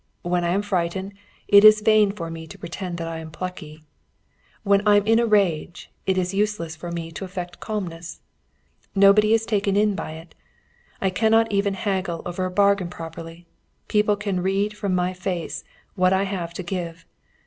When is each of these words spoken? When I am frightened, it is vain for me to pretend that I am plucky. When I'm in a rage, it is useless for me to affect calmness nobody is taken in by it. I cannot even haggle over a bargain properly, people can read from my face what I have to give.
When 0.23 0.43
I 0.43 0.49
am 0.49 0.63
frightened, 0.63 1.13
it 1.47 1.63
is 1.63 1.79
vain 1.81 2.11
for 2.11 2.31
me 2.31 2.47
to 2.47 2.57
pretend 2.57 2.97
that 2.97 3.07
I 3.07 3.19
am 3.19 3.29
plucky. 3.29 3.83
When 4.63 4.81
I'm 4.87 5.05
in 5.05 5.19
a 5.19 5.27
rage, 5.27 5.91
it 6.07 6.17
is 6.17 6.33
useless 6.33 6.75
for 6.75 6.91
me 6.91 7.11
to 7.11 7.23
affect 7.23 7.59
calmness 7.59 8.19
nobody 8.95 9.31
is 9.35 9.45
taken 9.45 9.77
in 9.77 9.93
by 9.93 10.13
it. 10.13 10.33
I 11.01 11.11
cannot 11.11 11.51
even 11.51 11.75
haggle 11.75 12.23
over 12.25 12.45
a 12.45 12.49
bargain 12.49 12.89
properly, 12.89 13.45
people 13.87 14.15
can 14.15 14.41
read 14.41 14.75
from 14.75 14.95
my 14.95 15.13
face 15.13 15.63
what 15.93 16.13
I 16.13 16.23
have 16.23 16.51
to 16.55 16.63
give. 16.63 17.05